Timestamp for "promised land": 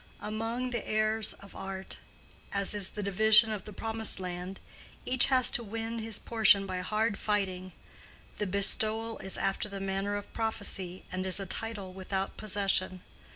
3.71-4.59